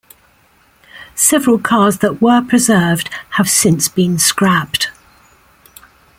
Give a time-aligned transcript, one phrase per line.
[1.13, 4.89] Several cars that were preserved have since been scrapped.